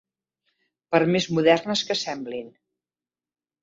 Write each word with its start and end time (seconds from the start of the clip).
Per 0.95 1.03
més 1.17 1.29
modernes 1.39 1.87
que 1.93 2.01
semblin. 2.07 2.53